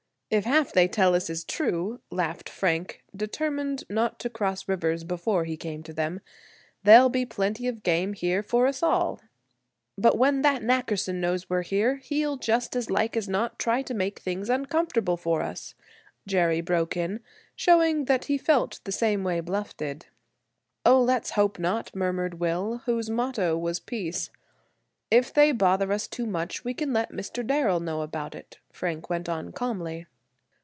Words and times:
"If 0.33 0.45
half 0.45 0.71
they 0.71 0.87
tell 0.87 1.13
us 1.13 1.29
is 1.29 1.43
true," 1.43 1.99
laughed 2.09 2.47
Frank, 2.47 3.03
determined 3.13 3.83
not 3.89 4.17
to 4.21 4.29
cross 4.29 4.65
rivers 4.65 5.03
before 5.03 5.43
he 5.43 5.57
came 5.57 5.83
to 5.83 5.91
them, 5.91 6.21
"there'll 6.83 7.09
be 7.09 7.25
plenty 7.25 7.67
of 7.67 7.83
game 7.83 8.13
here 8.13 8.41
for 8.41 8.65
us 8.65 8.81
all." 8.81 9.19
"But 9.97 10.17
when 10.17 10.41
that 10.41 10.63
Nackerson 10.63 11.19
knows 11.19 11.49
we're 11.49 11.63
here 11.63 11.97
he'll 11.97 12.37
just 12.37 12.77
as 12.77 12.89
like 12.89 13.17
as 13.17 13.27
not 13.27 13.59
try 13.59 13.81
to 13.81 13.93
make 13.93 14.19
things 14.19 14.49
uncomfortable 14.49 15.17
for 15.17 15.41
us," 15.41 15.75
Jerry 16.25 16.61
broke 16.61 16.95
in, 16.95 17.19
showing 17.53 18.05
that 18.05 18.23
he 18.23 18.37
felt 18.37 18.79
the 18.85 18.93
same 18.93 19.25
way 19.25 19.41
Bluff 19.41 19.75
did. 19.75 20.05
"Oh! 20.85 21.01
let's 21.01 21.31
hope 21.31 21.59
not," 21.59 21.93
murmured 21.93 22.35
Will, 22.39 22.83
whose 22.85 23.09
motto 23.09 23.57
was 23.57 23.81
peace. 23.81 24.29
"If 25.11 25.33
they 25.33 25.51
bother 25.51 25.91
us 25.91 26.07
too 26.07 26.25
much 26.25 26.63
we 26.63 26.73
can 26.73 26.93
let 26.93 27.11
Mr. 27.11 27.45
Darrel 27.45 27.81
know 27.81 28.01
about 28.01 28.33
it," 28.33 28.59
Frank 28.71 29.09
went 29.09 29.27
on 29.27 29.51
calmly. 29.51 30.05